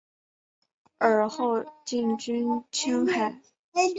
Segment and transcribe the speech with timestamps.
[0.97, 3.39] 尔后进军青海。